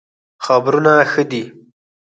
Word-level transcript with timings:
خبرونه 0.45 0.93
ښه 1.11 1.23
دئ 1.29 1.43